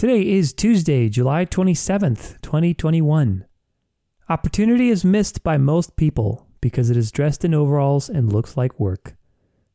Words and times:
Today 0.00 0.22
is 0.22 0.54
Tuesday, 0.54 1.10
July 1.10 1.44
27th, 1.44 2.40
2021. 2.40 3.44
Opportunity 4.30 4.88
is 4.88 5.04
missed 5.04 5.42
by 5.42 5.58
most 5.58 5.94
people 5.96 6.46
because 6.62 6.88
it 6.88 6.96
is 6.96 7.12
dressed 7.12 7.44
in 7.44 7.52
overalls 7.52 8.08
and 8.08 8.32
looks 8.32 8.56
like 8.56 8.80
work. 8.80 9.18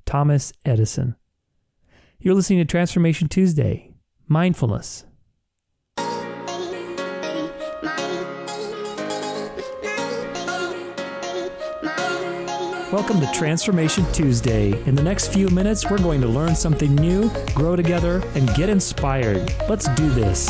Thomas 0.04 0.52
Edison. 0.66 1.16
You're 2.18 2.34
listening 2.34 2.58
to 2.58 2.66
Transformation 2.66 3.28
Tuesday, 3.28 3.94
Mindfulness. 4.28 5.06
Welcome 12.96 13.20
to 13.20 13.30
Transformation 13.34 14.10
Tuesday. 14.14 14.72
In 14.86 14.96
the 14.96 15.04
next 15.04 15.34
few 15.34 15.50
minutes, 15.50 15.90
we're 15.90 15.98
going 15.98 16.22
to 16.22 16.28
learn 16.28 16.56
something 16.56 16.96
new, 16.96 17.30
grow 17.54 17.76
together, 17.76 18.24
and 18.36 18.48
get 18.56 18.70
inspired. 18.70 19.54
Let's 19.68 19.90
do 19.96 20.10
this. 20.12 20.48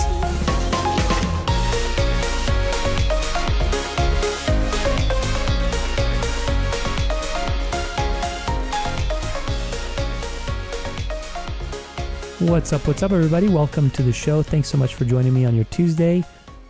What's 12.37 12.71
up? 12.71 12.87
What's 12.87 13.01
up, 13.01 13.11
everybody? 13.11 13.49
Welcome 13.49 13.89
to 13.89 14.03
the 14.03 14.13
show. 14.13 14.43
Thanks 14.43 14.69
so 14.69 14.77
much 14.77 14.93
for 14.93 15.05
joining 15.05 15.33
me 15.33 15.45
on 15.45 15.55
your 15.55 15.65
Tuesday. 15.65 16.23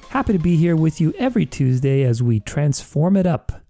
Happy 0.07 0.31
to 0.31 0.39
be 0.39 0.55
here 0.55 0.77
with 0.77 1.01
you 1.01 1.13
every 1.19 1.45
Tuesday 1.45 2.03
as 2.03 2.23
we 2.23 2.39
transform 2.39 3.17
it 3.17 3.27
up. 3.27 3.64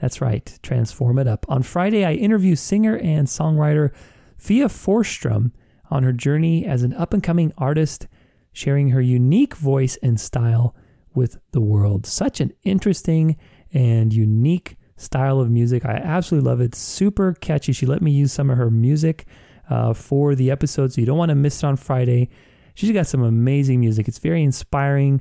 That's 0.00 0.20
right, 0.20 0.58
transform 0.62 1.18
it 1.18 1.26
up. 1.26 1.44
On 1.48 1.62
Friday, 1.62 2.04
I 2.04 2.14
interview 2.14 2.56
singer 2.56 2.96
and 2.96 3.28
songwriter 3.28 3.90
Fia 4.36 4.66
Forsström 4.66 5.52
on 5.90 6.02
her 6.02 6.12
journey 6.12 6.64
as 6.64 6.82
an 6.82 6.94
up 6.94 7.12
and 7.12 7.22
coming 7.22 7.52
artist, 7.58 8.06
sharing 8.52 8.90
her 8.90 9.00
unique 9.00 9.54
voice 9.54 9.98
and 10.02 10.18
style 10.18 10.74
with 11.14 11.38
the 11.52 11.60
world. 11.60 12.06
Such 12.06 12.40
an 12.40 12.52
interesting 12.62 13.36
and 13.72 14.12
unique 14.12 14.76
style 14.96 15.40
of 15.40 15.50
music. 15.50 15.84
I 15.84 15.94
absolutely 15.94 16.48
love 16.48 16.60
it. 16.60 16.74
Super 16.74 17.34
catchy. 17.34 17.72
She 17.72 17.86
let 17.86 18.02
me 18.02 18.10
use 18.10 18.32
some 18.32 18.50
of 18.50 18.56
her 18.56 18.70
music 18.70 19.26
uh, 19.68 19.92
for 19.92 20.34
the 20.34 20.50
episode, 20.50 20.92
so 20.92 21.00
you 21.00 21.06
don't 21.06 21.18
want 21.18 21.30
to 21.30 21.34
miss 21.34 21.62
it 21.62 21.66
on 21.66 21.76
Friday. 21.76 22.28
She's 22.74 22.92
got 22.92 23.06
some 23.06 23.22
amazing 23.22 23.80
music. 23.80 24.08
It's 24.08 24.18
very 24.18 24.42
inspiring. 24.42 25.20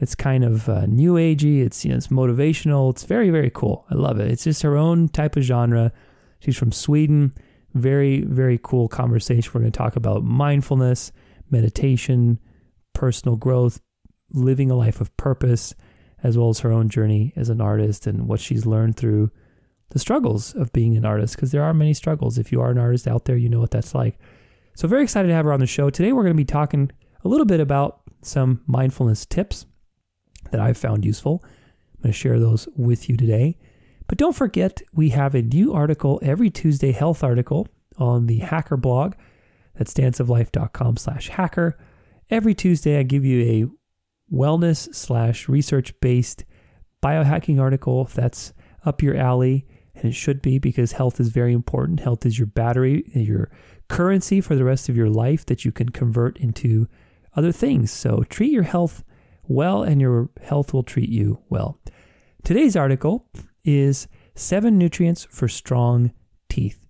It's 0.00 0.14
kind 0.14 0.44
of 0.44 0.68
uh, 0.68 0.86
new 0.86 1.14
agey. 1.14 1.64
It's 1.64 1.84
you 1.84 1.90
know 1.90 1.98
it's 1.98 2.08
motivational. 2.08 2.90
It's 2.90 3.04
very 3.04 3.30
very 3.30 3.50
cool. 3.50 3.84
I 3.90 3.94
love 3.94 4.18
it. 4.18 4.30
It's 4.30 4.44
just 4.44 4.62
her 4.62 4.76
own 4.76 5.08
type 5.08 5.36
of 5.36 5.42
genre. 5.42 5.92
She's 6.40 6.56
from 6.56 6.72
Sweden. 6.72 7.34
Very 7.74 8.22
very 8.22 8.58
cool 8.62 8.88
conversation. 8.88 9.52
We're 9.54 9.60
going 9.60 9.72
to 9.72 9.78
talk 9.78 9.96
about 9.96 10.24
mindfulness, 10.24 11.12
meditation, 11.50 12.40
personal 12.94 13.36
growth, 13.36 13.80
living 14.32 14.70
a 14.70 14.74
life 14.74 15.02
of 15.02 15.14
purpose, 15.18 15.74
as 16.22 16.38
well 16.38 16.48
as 16.48 16.60
her 16.60 16.72
own 16.72 16.88
journey 16.88 17.34
as 17.36 17.50
an 17.50 17.60
artist 17.60 18.06
and 18.06 18.26
what 18.26 18.40
she's 18.40 18.64
learned 18.64 18.96
through 18.96 19.30
the 19.90 19.98
struggles 19.98 20.54
of 20.54 20.72
being 20.72 20.96
an 20.96 21.04
artist. 21.04 21.36
Because 21.36 21.52
there 21.52 21.62
are 21.62 21.74
many 21.74 21.92
struggles. 21.92 22.38
If 22.38 22.50
you 22.50 22.62
are 22.62 22.70
an 22.70 22.78
artist 22.78 23.06
out 23.06 23.26
there, 23.26 23.36
you 23.36 23.50
know 23.50 23.60
what 23.60 23.70
that's 23.70 23.94
like. 23.94 24.18
So 24.74 24.88
very 24.88 25.02
excited 25.02 25.28
to 25.28 25.34
have 25.34 25.44
her 25.44 25.52
on 25.52 25.60
the 25.60 25.66
show 25.66 25.90
today. 25.90 26.12
We're 26.12 26.22
going 26.22 26.32
to 26.32 26.42
be 26.42 26.44
talking 26.46 26.90
a 27.22 27.28
little 27.28 27.44
bit 27.44 27.60
about 27.60 28.00
some 28.22 28.62
mindfulness 28.66 29.26
tips 29.26 29.66
that 30.50 30.60
I've 30.60 30.76
found 30.76 31.04
useful. 31.04 31.42
I'm 31.44 32.02
going 32.02 32.12
to 32.12 32.18
share 32.18 32.38
those 32.38 32.68
with 32.76 33.08
you 33.08 33.16
today. 33.16 33.58
But 34.06 34.18
don't 34.18 34.34
forget, 34.34 34.82
we 34.92 35.10
have 35.10 35.34
a 35.34 35.42
new 35.42 35.72
article 35.72 36.18
every 36.22 36.50
Tuesday, 36.50 36.92
health 36.92 37.22
article 37.22 37.68
on 37.96 38.26
the 38.26 38.38
Hacker 38.38 38.76
blog. 38.76 39.14
That's 39.76 39.94
danceoflife.com 39.94 40.96
slash 40.96 41.28
hacker. 41.28 41.78
Every 42.28 42.54
Tuesday, 42.54 42.98
I 42.98 43.02
give 43.02 43.24
you 43.24 43.42
a 43.42 44.34
wellness 44.34 44.94
slash 44.94 45.48
research 45.48 45.98
based 46.00 46.44
biohacking 47.02 47.60
article 47.60 48.04
if 48.06 48.14
that's 48.14 48.52
up 48.84 49.02
your 49.02 49.16
alley. 49.16 49.66
And 49.94 50.06
it 50.06 50.14
should 50.14 50.40
be 50.40 50.58
because 50.58 50.92
health 50.92 51.20
is 51.20 51.28
very 51.28 51.52
important. 51.52 52.00
Health 52.00 52.24
is 52.24 52.38
your 52.38 52.46
battery, 52.46 53.04
your 53.14 53.50
currency 53.88 54.40
for 54.40 54.54
the 54.54 54.64
rest 54.64 54.88
of 54.88 54.96
your 54.96 55.10
life 55.10 55.44
that 55.46 55.64
you 55.64 55.72
can 55.72 55.90
convert 55.90 56.38
into 56.38 56.88
other 57.36 57.52
things. 57.52 57.90
So 57.90 58.24
treat 58.28 58.52
your 58.52 58.62
health 58.62 59.04
well 59.50 59.82
and 59.82 60.00
your 60.00 60.30
health 60.42 60.72
will 60.72 60.82
treat 60.82 61.10
you 61.10 61.40
well. 61.48 61.78
Today's 62.44 62.76
article 62.76 63.26
is 63.64 64.08
seven 64.34 64.78
nutrients 64.78 65.26
for 65.30 65.48
strong 65.48 66.12
teeth. 66.48 66.86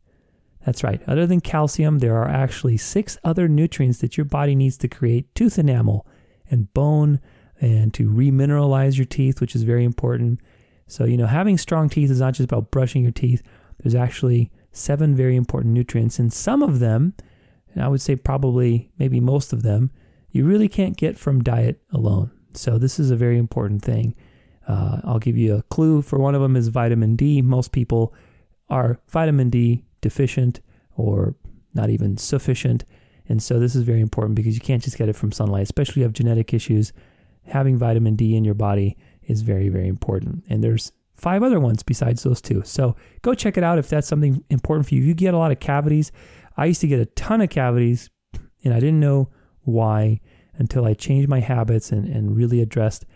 That's 0.64 0.84
right. 0.84 1.00
Other 1.08 1.26
than 1.26 1.40
calcium, 1.40 1.98
there 1.98 2.16
are 2.16 2.28
actually 2.28 2.76
six 2.76 3.16
other 3.24 3.48
nutrients 3.48 3.98
that 3.98 4.16
your 4.16 4.26
body 4.26 4.54
needs 4.54 4.76
to 4.78 4.88
create 4.88 5.34
tooth 5.34 5.58
enamel 5.58 6.06
and 6.50 6.72
bone 6.74 7.20
and 7.60 7.92
to 7.94 8.10
remineralize 8.10 8.96
your 8.96 9.06
teeth, 9.06 9.40
which 9.40 9.56
is 9.56 9.62
very 9.62 9.84
important. 9.84 10.40
So, 10.86 11.04
you 11.04 11.16
know, 11.16 11.26
having 11.26 11.56
strong 11.56 11.88
teeth 11.88 12.10
is 12.10 12.20
not 12.20 12.34
just 12.34 12.50
about 12.50 12.70
brushing 12.70 13.02
your 13.02 13.12
teeth. 13.12 13.42
There's 13.78 13.94
actually 13.94 14.50
seven 14.72 15.14
very 15.14 15.34
important 15.34 15.72
nutrients, 15.72 16.18
and 16.18 16.32
some 16.32 16.62
of 16.62 16.78
them, 16.78 17.14
and 17.74 17.82
I 17.82 17.88
would 17.88 18.00
say 18.00 18.16
probably 18.16 18.90
maybe 18.98 19.18
most 19.18 19.52
of 19.52 19.62
them, 19.62 19.90
you 20.30 20.44
really 20.44 20.68
can't 20.68 20.96
get 20.96 21.18
from 21.18 21.42
diet 21.42 21.80
alone. 21.92 22.30
So 22.54 22.78
this 22.78 22.98
is 22.98 23.10
a 23.10 23.16
very 23.16 23.38
important 23.38 23.82
thing. 23.82 24.14
Uh, 24.66 25.00
I'll 25.04 25.18
give 25.18 25.36
you 25.36 25.56
a 25.56 25.62
clue 25.62 26.02
for 26.02 26.18
one 26.18 26.34
of 26.34 26.42
them 26.42 26.56
is 26.56 26.68
vitamin 26.68 27.16
D. 27.16 27.42
Most 27.42 27.72
people 27.72 28.14
are 28.68 29.00
vitamin 29.08 29.50
D 29.50 29.84
deficient 30.00 30.60
or 30.96 31.34
not 31.74 31.90
even 31.90 32.16
sufficient. 32.16 32.84
And 33.28 33.42
so 33.42 33.58
this 33.58 33.74
is 33.74 33.82
very 33.82 34.00
important 34.00 34.34
because 34.34 34.54
you 34.54 34.60
can't 34.60 34.82
just 34.82 34.98
get 34.98 35.08
it 35.08 35.16
from 35.16 35.32
sunlight, 35.32 35.62
especially 35.62 35.92
if 35.92 35.96
you 35.98 36.02
have 36.04 36.12
genetic 36.12 36.52
issues. 36.52 36.92
Having 37.46 37.78
vitamin 37.78 38.16
D 38.16 38.36
in 38.36 38.44
your 38.44 38.54
body 38.54 38.96
is 39.22 39.42
very, 39.42 39.68
very 39.68 39.88
important. 39.88 40.44
And 40.48 40.62
there's 40.62 40.92
five 41.14 41.42
other 41.42 41.60
ones 41.60 41.82
besides 41.82 42.22
those 42.22 42.40
two. 42.40 42.62
So 42.64 42.96
go 43.22 43.34
check 43.34 43.56
it 43.56 43.64
out 43.64 43.78
if 43.78 43.88
that's 43.88 44.08
something 44.08 44.42
important 44.50 44.88
for 44.88 44.94
you. 44.94 45.02
You 45.02 45.14
get 45.14 45.34
a 45.34 45.38
lot 45.38 45.52
of 45.52 45.60
cavities, 45.60 46.12
I 46.56 46.66
used 46.66 46.80
to 46.80 46.88
get 46.88 47.00
a 47.00 47.06
ton 47.06 47.40
of 47.40 47.50
cavities 47.50 48.10
and 48.64 48.74
I 48.74 48.80
didn't 48.80 49.00
know 49.00 49.30
why 49.62 50.20
until 50.60 50.84
I 50.84 50.92
changed 50.94 51.28
my 51.28 51.40
habits 51.40 51.90
and, 51.90 52.06
and 52.06 52.36
really 52.36 52.60
addressed, 52.60 53.06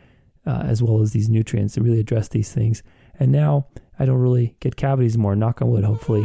uh, 0.46 0.62
as 0.64 0.82
well 0.82 1.02
as 1.02 1.12
these 1.12 1.28
nutrients, 1.28 1.74
to 1.74 1.82
really 1.82 2.00
address 2.00 2.28
these 2.28 2.50
things. 2.50 2.82
And 3.20 3.30
now 3.30 3.66
I 3.98 4.06
don't 4.06 4.18
really 4.18 4.56
get 4.60 4.76
cavities 4.76 5.16
more, 5.16 5.36
knock 5.36 5.60
on 5.60 5.70
wood, 5.70 5.84
hopefully. 5.84 6.24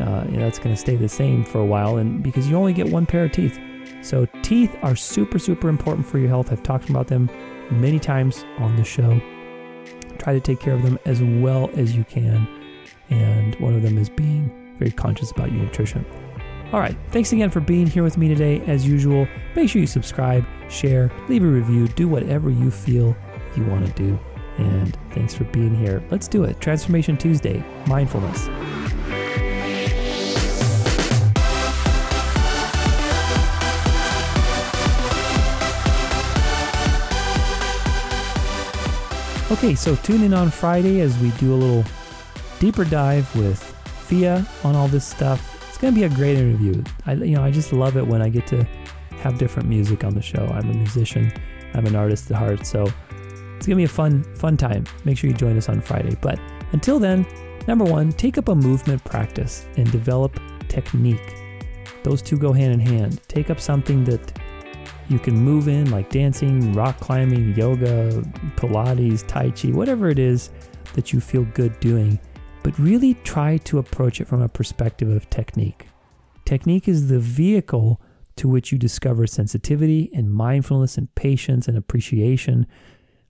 Uh, 0.00 0.24
that's 0.30 0.58
going 0.58 0.74
to 0.74 0.80
stay 0.80 0.96
the 0.96 1.08
same 1.08 1.44
for 1.44 1.60
a 1.60 1.64
while. 1.64 1.98
And 1.98 2.22
because 2.22 2.48
you 2.48 2.56
only 2.56 2.72
get 2.72 2.88
one 2.88 3.06
pair 3.06 3.26
of 3.26 3.32
teeth. 3.32 3.60
So 4.02 4.26
teeth 4.42 4.74
are 4.82 4.96
super, 4.96 5.38
super 5.38 5.68
important 5.68 6.06
for 6.06 6.18
your 6.18 6.28
health. 6.28 6.50
I've 6.50 6.62
talked 6.62 6.88
about 6.88 7.06
them 7.06 7.30
many 7.70 7.98
times 7.98 8.44
on 8.58 8.76
the 8.76 8.84
show. 8.84 9.20
Try 10.18 10.32
to 10.32 10.40
take 10.40 10.58
care 10.58 10.74
of 10.74 10.82
them 10.82 10.98
as 11.04 11.22
well 11.22 11.70
as 11.74 11.94
you 11.94 12.04
can. 12.04 12.48
And 13.10 13.54
one 13.56 13.74
of 13.74 13.82
them 13.82 13.98
is 13.98 14.08
being 14.08 14.74
very 14.78 14.90
conscious 14.90 15.30
about 15.30 15.52
your 15.52 15.62
nutrition. 15.62 16.04
All 16.72 16.80
right, 16.80 16.96
thanks 17.12 17.32
again 17.32 17.48
for 17.48 17.60
being 17.60 17.86
here 17.86 18.02
with 18.02 18.18
me 18.18 18.26
today. 18.26 18.60
As 18.66 18.86
usual, 18.86 19.28
make 19.54 19.70
sure 19.70 19.80
you 19.80 19.86
subscribe, 19.86 20.44
share, 20.68 21.12
leave 21.28 21.44
a 21.44 21.46
review, 21.46 21.86
do 21.86 22.08
whatever 22.08 22.50
you 22.50 22.72
feel 22.72 23.16
you 23.56 23.64
want 23.66 23.86
to 23.86 23.92
do. 23.92 24.18
And 24.58 24.98
thanks 25.12 25.32
for 25.32 25.44
being 25.44 25.76
here. 25.76 26.02
Let's 26.10 26.26
do 26.26 26.42
it. 26.42 26.60
Transformation 26.60 27.16
Tuesday, 27.16 27.64
mindfulness. 27.86 28.48
Okay, 39.52 39.76
so 39.76 39.94
tune 39.94 40.24
in 40.24 40.34
on 40.34 40.50
Friday 40.50 41.00
as 41.00 41.16
we 41.18 41.30
do 41.32 41.54
a 41.54 41.56
little 41.56 41.84
deeper 42.58 42.84
dive 42.84 43.32
with 43.36 43.62
Fia 44.08 44.44
on 44.64 44.74
all 44.74 44.88
this 44.88 45.06
stuff 45.06 45.55
it's 45.86 45.94
gonna 45.94 46.08
be 46.08 46.14
a 46.14 46.18
great 46.18 46.36
interview. 46.36 46.82
I 47.06 47.12
you 47.12 47.36
know 47.36 47.44
I 47.44 47.52
just 47.52 47.72
love 47.72 47.96
it 47.96 48.04
when 48.04 48.20
I 48.20 48.28
get 48.28 48.44
to 48.48 48.64
have 49.20 49.38
different 49.38 49.68
music 49.68 50.02
on 50.02 50.14
the 50.14 50.22
show. 50.22 50.44
I'm 50.52 50.68
a 50.68 50.74
musician. 50.74 51.32
I'm 51.74 51.86
an 51.86 51.94
artist 51.94 52.28
at 52.32 52.36
heart, 52.36 52.66
so 52.66 52.90
it's 53.56 53.68
gonna 53.68 53.76
be 53.76 53.84
a 53.84 53.88
fun 53.88 54.24
fun 54.34 54.56
time. 54.56 54.84
Make 55.04 55.16
sure 55.16 55.30
you 55.30 55.36
join 55.36 55.56
us 55.56 55.68
on 55.68 55.80
Friday. 55.80 56.16
But 56.20 56.40
until 56.72 56.98
then, 56.98 57.24
number 57.68 57.84
one, 57.84 58.10
take 58.10 58.36
up 58.36 58.48
a 58.48 58.54
movement 58.54 59.04
practice 59.04 59.64
and 59.76 59.90
develop 59.92 60.40
technique. 60.66 61.36
Those 62.02 62.20
two 62.20 62.36
go 62.36 62.52
hand 62.52 62.72
in 62.72 62.80
hand. 62.80 63.20
Take 63.28 63.48
up 63.48 63.60
something 63.60 64.02
that 64.04 64.40
you 65.08 65.20
can 65.20 65.36
move 65.36 65.68
in, 65.68 65.92
like 65.92 66.10
dancing, 66.10 66.72
rock 66.72 66.98
climbing, 66.98 67.54
yoga, 67.54 68.10
Pilates, 68.56 69.24
Tai 69.24 69.50
Chi, 69.50 69.68
whatever 69.68 70.08
it 70.08 70.18
is 70.18 70.50
that 70.94 71.12
you 71.12 71.20
feel 71.20 71.44
good 71.54 71.78
doing 71.78 72.18
but 72.66 72.76
really 72.80 73.14
try 73.22 73.58
to 73.58 73.78
approach 73.78 74.20
it 74.20 74.26
from 74.26 74.42
a 74.42 74.48
perspective 74.48 75.08
of 75.08 75.30
technique. 75.30 75.86
Technique 76.44 76.88
is 76.88 77.06
the 77.06 77.20
vehicle 77.20 78.02
to 78.34 78.48
which 78.48 78.72
you 78.72 78.76
discover 78.76 79.24
sensitivity 79.24 80.10
and 80.12 80.34
mindfulness 80.34 80.98
and 80.98 81.14
patience 81.14 81.68
and 81.68 81.78
appreciation 81.78 82.66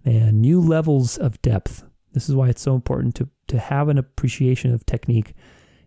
and 0.07 0.41
new 0.41 0.59
levels 0.59 1.19
of 1.19 1.43
depth. 1.43 1.85
This 2.15 2.31
is 2.31 2.35
why 2.35 2.49
it's 2.49 2.63
so 2.63 2.75
important 2.75 3.15
to, 3.17 3.29
to 3.49 3.59
have 3.59 3.91
an 3.91 3.99
appreciation 3.99 4.73
of 4.73 4.87
technique 4.87 5.35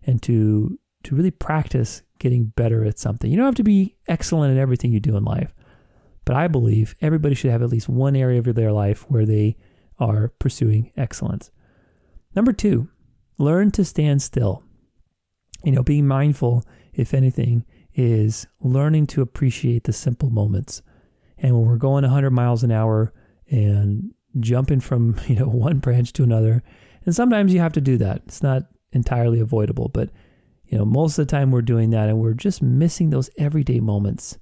and 0.04 0.22
to, 0.22 0.78
to 1.02 1.16
really 1.16 1.32
practice 1.32 2.02
getting 2.20 2.44
better 2.44 2.84
at 2.84 3.00
something. 3.00 3.32
You 3.32 3.36
don't 3.36 3.46
have 3.46 3.56
to 3.56 3.64
be 3.64 3.96
excellent 4.06 4.56
at 4.56 4.62
everything 4.62 4.92
you 4.92 5.00
do 5.00 5.16
in 5.16 5.24
life, 5.24 5.52
But 6.24 6.36
I 6.36 6.46
believe 6.46 6.94
everybody 7.00 7.34
should 7.34 7.50
have 7.50 7.62
at 7.62 7.70
least 7.70 7.88
one 7.88 8.14
area 8.14 8.38
of 8.38 8.54
their 8.54 8.70
life 8.70 9.10
where 9.10 9.26
they 9.26 9.56
are 9.98 10.28
pursuing 10.38 10.92
excellence. 10.96 11.50
Number 12.32 12.52
two, 12.52 12.88
learn 13.40 13.70
to 13.72 13.84
stand 13.84 14.22
still. 14.22 14.62
You 15.64 15.72
know, 15.72 15.82
being 15.82 16.06
mindful, 16.06 16.64
if 16.92 17.14
anything, 17.14 17.64
is 17.94 18.46
learning 18.60 19.06
to 19.08 19.22
appreciate 19.22 19.84
the 19.84 19.92
simple 19.92 20.30
moments. 20.30 20.82
And 21.38 21.54
when 21.54 21.66
we're 21.66 21.76
going 21.76 22.02
100 22.02 22.30
miles 22.30 22.62
an 22.62 22.70
hour 22.70 23.12
and 23.50 24.12
jumping 24.38 24.80
from, 24.80 25.16
you 25.26 25.36
know, 25.36 25.48
one 25.48 25.78
branch 25.78 26.12
to 26.14 26.22
another, 26.22 26.62
and 27.04 27.16
sometimes 27.16 27.52
you 27.52 27.60
have 27.60 27.72
to 27.72 27.80
do 27.80 27.96
that. 27.96 28.22
It's 28.26 28.42
not 28.42 28.64
entirely 28.92 29.40
avoidable, 29.40 29.88
but 29.88 30.10
you 30.66 30.78
know, 30.78 30.84
most 30.84 31.18
of 31.18 31.26
the 31.26 31.30
time 31.30 31.50
we're 31.50 31.62
doing 31.62 31.90
that 31.90 32.08
and 32.08 32.18
we're 32.18 32.34
just 32.34 32.62
missing 32.62 33.10
those 33.10 33.28
everyday 33.36 33.80
moments 33.80 34.38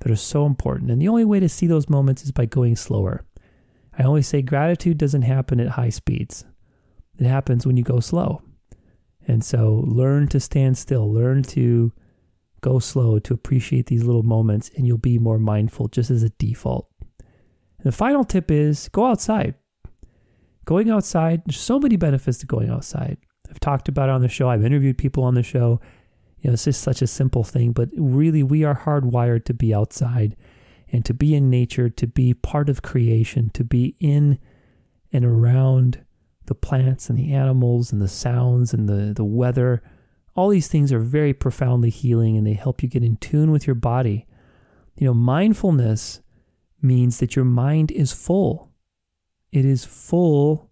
that 0.00 0.10
are 0.10 0.16
so 0.16 0.44
important. 0.44 0.90
And 0.90 1.00
the 1.00 1.08
only 1.08 1.24
way 1.24 1.40
to 1.40 1.48
see 1.48 1.66
those 1.66 1.88
moments 1.88 2.24
is 2.24 2.32
by 2.32 2.44
going 2.44 2.76
slower. 2.76 3.24
I 3.98 4.02
always 4.02 4.26
say 4.26 4.42
gratitude 4.42 4.98
doesn't 4.98 5.22
happen 5.22 5.60
at 5.60 5.68
high 5.68 5.88
speeds. 5.88 6.44
It 7.22 7.28
happens 7.28 7.64
when 7.64 7.76
you 7.76 7.84
go 7.84 8.00
slow. 8.00 8.42
And 9.28 9.44
so 9.44 9.84
learn 9.86 10.26
to 10.28 10.40
stand 10.40 10.76
still, 10.76 11.10
learn 11.10 11.44
to 11.44 11.92
go 12.62 12.80
slow 12.80 13.20
to 13.20 13.32
appreciate 13.32 13.86
these 13.86 14.02
little 14.02 14.24
moments, 14.24 14.72
and 14.76 14.86
you'll 14.86 14.98
be 14.98 15.20
more 15.20 15.38
mindful 15.38 15.86
just 15.86 16.10
as 16.10 16.24
a 16.24 16.30
default. 16.30 16.88
And 17.20 17.84
the 17.84 17.92
final 17.92 18.24
tip 18.24 18.50
is 18.50 18.88
go 18.88 19.06
outside. 19.06 19.54
Going 20.64 20.90
outside, 20.90 21.42
there's 21.46 21.60
so 21.60 21.78
many 21.78 21.96
benefits 21.96 22.38
to 22.38 22.46
going 22.46 22.70
outside. 22.70 23.18
I've 23.48 23.60
talked 23.60 23.88
about 23.88 24.08
it 24.08 24.12
on 24.12 24.22
the 24.22 24.28
show, 24.28 24.48
I've 24.48 24.64
interviewed 24.64 24.98
people 24.98 25.22
on 25.22 25.34
the 25.34 25.44
show. 25.44 25.80
You 26.40 26.50
know, 26.50 26.54
it's 26.54 26.64
just 26.64 26.82
such 26.82 27.02
a 27.02 27.06
simple 27.06 27.44
thing, 27.44 27.70
but 27.70 27.88
really, 27.96 28.42
we 28.42 28.64
are 28.64 28.74
hardwired 28.74 29.44
to 29.44 29.54
be 29.54 29.72
outside 29.72 30.34
and 30.90 31.04
to 31.04 31.14
be 31.14 31.36
in 31.36 31.50
nature, 31.50 31.88
to 31.88 32.06
be 32.08 32.34
part 32.34 32.68
of 32.68 32.82
creation, 32.82 33.50
to 33.50 33.62
be 33.62 33.94
in 34.00 34.40
and 35.12 35.24
around 35.24 36.04
the 36.46 36.54
plants 36.54 37.08
and 37.08 37.18
the 37.18 37.32
animals 37.32 37.92
and 37.92 38.00
the 38.00 38.08
sounds 38.08 38.72
and 38.74 38.88
the, 38.88 39.12
the 39.14 39.24
weather. 39.24 39.82
All 40.34 40.48
these 40.48 40.68
things 40.68 40.92
are 40.92 40.98
very 40.98 41.32
profoundly 41.32 41.90
healing 41.90 42.36
and 42.36 42.46
they 42.46 42.54
help 42.54 42.82
you 42.82 42.88
get 42.88 43.04
in 43.04 43.16
tune 43.16 43.50
with 43.50 43.66
your 43.66 43.74
body. 43.74 44.26
You 44.96 45.06
know, 45.06 45.14
mindfulness 45.14 46.20
means 46.80 47.18
that 47.18 47.36
your 47.36 47.44
mind 47.44 47.90
is 47.92 48.12
full. 48.12 48.70
It 49.52 49.64
is 49.64 49.84
full 49.84 50.70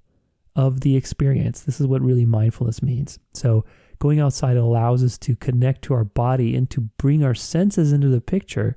of 0.56 0.80
the 0.80 0.96
experience. 0.96 1.60
This 1.60 1.80
is 1.80 1.86
what 1.86 2.02
really 2.02 2.24
mindfulness 2.24 2.82
means. 2.82 3.18
So, 3.32 3.64
going 3.98 4.18
outside 4.18 4.56
allows 4.56 5.04
us 5.04 5.18
to 5.18 5.36
connect 5.36 5.82
to 5.82 5.94
our 5.94 6.04
body 6.04 6.56
and 6.56 6.68
to 6.70 6.80
bring 6.80 7.22
our 7.22 7.34
senses 7.34 7.92
into 7.92 8.08
the 8.08 8.20
picture, 8.20 8.76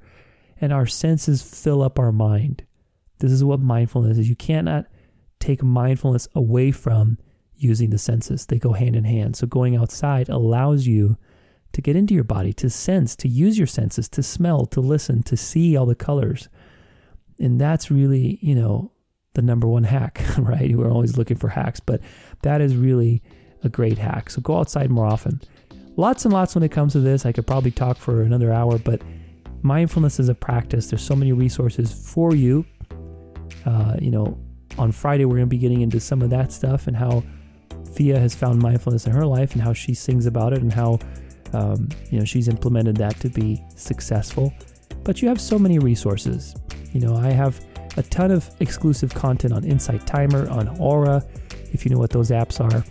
and 0.60 0.74
our 0.74 0.86
senses 0.86 1.42
fill 1.42 1.82
up 1.82 1.98
our 1.98 2.12
mind. 2.12 2.66
This 3.20 3.32
is 3.32 3.44
what 3.44 3.62
mindfulness 3.62 4.18
is. 4.18 4.30
You 4.30 4.36
cannot 4.36 4.86
take 5.44 5.62
mindfulness 5.62 6.28
away 6.34 6.72
from 6.72 7.18
using 7.56 7.90
the 7.90 7.98
senses, 7.98 8.46
they 8.46 8.60
go 8.60 8.74
hand 8.74 8.96
in 8.96 9.04
hand. 9.04 9.36
So, 9.36 9.48
going 9.48 9.76
outside 9.76 10.30
allows 10.30 10.88
you 10.88 11.18
to 11.74 11.82
get 11.82 11.96
into 11.96 12.14
your 12.14 12.24
body, 12.24 12.54
to 12.54 12.70
sense, 12.70 13.16
to 13.18 13.28
use 13.28 13.58
your 13.58 13.68
senses, 13.68 14.08
to 14.10 14.24
smell, 14.24 14.66
to 14.68 14.80
listen, 14.80 15.24
to 15.24 15.36
see 15.36 15.76
all 15.76 15.86
the 15.86 15.96
colors. 15.96 16.50
And 17.40 17.60
that's 17.60 17.90
really, 17.90 18.38
you 18.42 18.56
know, 18.56 18.92
the 19.34 19.42
number 19.42 19.68
one 19.68 19.84
hack, 19.84 20.24
right? 20.38 20.76
We're 20.76 20.92
always 20.92 21.18
looking 21.18 21.38
for 21.38 21.50
hacks, 21.50 21.80
but 21.80 22.02
that 22.44 22.62
is 22.62 22.76
really 22.76 23.24
a 23.64 23.70
great 23.70 23.98
hack. 23.98 24.30
So 24.30 24.42
go 24.42 24.60
outside 24.60 24.92
more 24.92 25.06
often. 25.06 25.42
Lots 25.96 26.26
and 26.26 26.34
lots 26.34 26.56
when 26.56 26.64
it 26.64 26.72
comes 26.72 26.94
to 26.94 27.00
this. 27.00 27.26
I 27.26 27.32
could 27.32 27.48
probably 27.48 27.72
talk 27.72 27.98
for 27.98 28.22
another 28.22 28.52
hour, 28.52 28.78
but 28.78 29.02
mindfulness 29.62 30.20
is 30.20 30.30
a 30.30 30.36
practice. 30.36 30.90
There's 30.90 31.04
so 31.04 31.16
many 31.16 31.34
resources 31.34 31.92
for 31.92 32.36
you. 32.36 32.66
Uh, 33.66 33.96
you 34.00 34.12
know, 34.12 34.38
on 34.78 34.92
Friday, 34.92 35.26
we're 35.26 35.36
going 35.36 35.48
to 35.48 35.48
be 35.48 35.58
getting 35.58 35.82
into 35.82 36.00
some 36.00 36.22
of 36.22 36.30
that 36.32 36.52
stuff 36.52 36.88
and 36.88 36.96
how 36.96 37.24
Fia 37.94 38.20
has 38.20 38.34
found 38.34 38.60
mindfulness 38.60 39.06
in 39.06 39.12
her 39.12 39.26
life 39.26 39.54
and 39.54 39.62
how 39.62 39.74
she 39.74 39.94
sings 39.94 40.26
about 40.26 40.54
it 40.54 40.62
and 40.62 40.72
how, 40.72 41.00
um, 41.54 41.90
you 42.10 42.20
know, 42.20 42.26
she's 42.26 42.48
implemented 42.48 42.98
that 42.98 43.20
to 43.20 43.30
be 43.30 43.64
successful. 43.76 44.54
But 45.04 45.22
you 45.22 45.28
have 45.28 45.40
so 45.40 45.60
many 45.60 45.80
resources. 45.80 46.56
You 46.92 47.02
know, 47.02 47.16
I 47.16 47.30
have 47.30 47.64
a 47.98 48.04
ton 48.04 48.32
of 48.32 48.50
exclusive 48.60 49.14
content 49.14 49.54
on 49.54 49.64
Insight 49.64 50.06
Timer, 50.08 50.50
on 50.50 50.68
Aura. 50.80 51.24
If 51.72 51.86
you 51.86 51.92
know 51.92 52.00
what 52.00 52.10
those 52.10 52.32
apps 52.32 52.60
are, 52.60 52.84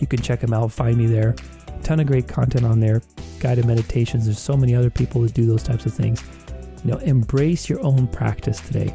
you 0.00 0.06
can 0.06 0.20
check 0.20 0.40
them 0.40 0.52
out. 0.52 0.72
Find 0.72 0.96
me 0.96 1.06
there. 1.06 1.34
A 1.68 1.82
ton 1.82 2.00
of 2.00 2.06
great 2.06 2.28
content 2.28 2.64
on 2.64 2.80
there. 2.80 3.02
Guided 3.38 3.64
meditations. 3.64 4.26
There's 4.26 4.38
so 4.38 4.56
many 4.56 4.74
other 4.74 4.90
people 4.90 5.22
that 5.22 5.34
do 5.34 5.46
those 5.46 5.62
types 5.62 5.86
of 5.86 5.94
things. 5.94 6.22
You 6.84 6.92
know, 6.92 6.98
embrace 6.98 7.68
your 7.68 7.80
own 7.80 8.06
practice 8.06 8.60
today 8.60 8.94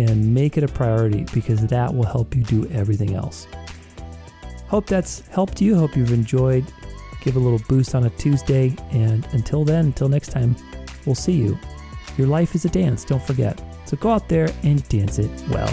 and 0.00 0.32
make 0.34 0.56
it 0.56 0.64
a 0.64 0.68
priority 0.68 1.26
because 1.34 1.66
that 1.66 1.94
will 1.94 2.06
help 2.06 2.34
you 2.34 2.42
do 2.42 2.68
everything 2.70 3.14
else. 3.14 3.46
Hope 4.68 4.86
that's 4.86 5.26
helped 5.28 5.60
you. 5.60 5.76
Hope 5.76 5.96
you've 5.96 6.12
enjoyed. 6.12 6.64
Give 7.22 7.36
a 7.36 7.40
little 7.40 7.60
boost 7.68 7.94
on 7.94 8.04
a 8.04 8.10
Tuesday. 8.10 8.74
And 8.92 9.26
until 9.32 9.64
then, 9.64 9.86
until 9.86 10.08
next 10.08 10.28
time, 10.28 10.56
we'll 11.04 11.14
see 11.14 11.32
you. 11.32 11.58
Your 12.16 12.26
life 12.26 12.54
is 12.54 12.64
a 12.64 12.68
dance, 12.68 13.04
don't 13.04 13.22
forget. 13.22 13.60
So 13.84 13.96
go 13.96 14.10
out 14.10 14.28
there 14.28 14.48
and 14.62 14.86
dance 14.88 15.18
it 15.18 15.30
well. 15.48 15.72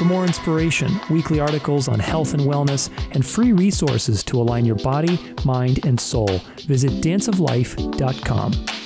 For 0.00 0.06
more 0.06 0.24
inspiration, 0.24 0.98
weekly 1.10 1.40
articles 1.40 1.86
on 1.86 1.98
health 1.98 2.32
and 2.32 2.44
wellness, 2.44 2.88
and 3.12 3.26
free 3.26 3.52
resources 3.52 4.24
to 4.24 4.40
align 4.40 4.64
your 4.64 4.76
body, 4.76 5.18
mind, 5.44 5.84
and 5.84 6.00
soul, 6.00 6.40
visit 6.66 6.90
danceoflife.com. 7.02 8.79